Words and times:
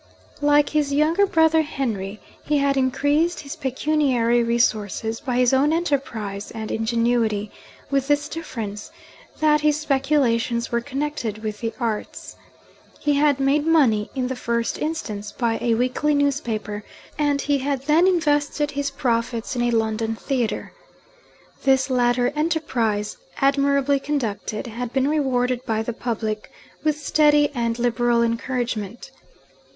Like 0.41 0.69
his 0.69 0.91
younger 0.91 1.27
brother 1.27 1.61
Henry, 1.61 2.19
he 2.43 2.57
had 2.57 2.75
increased 2.75 3.41
his 3.41 3.55
pecuniary 3.55 4.41
resources 4.41 5.19
by 5.19 5.37
his 5.37 5.53
own 5.53 5.71
enterprise 5.71 6.49
and 6.49 6.71
ingenuity; 6.71 7.51
with 7.91 8.07
this 8.07 8.27
difference, 8.27 8.89
that 9.41 9.61
his 9.61 9.79
speculations 9.79 10.71
were 10.71 10.81
connected 10.81 11.43
with 11.43 11.59
the 11.59 11.71
Arts. 11.79 12.35
He 12.99 13.13
had 13.13 13.39
made 13.39 13.67
money, 13.67 14.09
in 14.15 14.25
the 14.25 14.35
first 14.35 14.79
instance, 14.79 15.31
by 15.31 15.59
a 15.61 15.75
weekly 15.75 16.15
newspaper; 16.15 16.83
and 17.19 17.39
he 17.39 17.59
had 17.59 17.83
then 17.83 18.07
invested 18.07 18.71
his 18.71 18.89
profits 18.89 19.55
in 19.55 19.61
a 19.61 19.69
London 19.69 20.15
theatre. 20.15 20.73
This 21.61 21.91
latter 21.91 22.29
enterprise, 22.35 23.17
admirably 23.37 23.99
conducted, 23.99 24.65
had 24.65 24.93
been 24.93 25.07
rewarded 25.07 25.63
by 25.63 25.83
the 25.83 25.93
public 25.93 26.51
with 26.83 26.99
steady 26.99 27.51
and 27.53 27.77
liberal 27.77 28.23
encouragement. 28.23 29.11